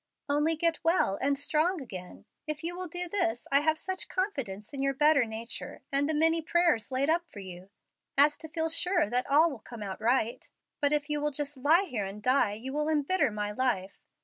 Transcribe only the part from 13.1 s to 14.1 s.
my life.